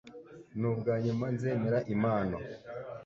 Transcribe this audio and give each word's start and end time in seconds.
Nubwa 0.59 0.93
nyuma 1.05 1.25
nzemera 1.35 1.79
impano. 1.93 2.37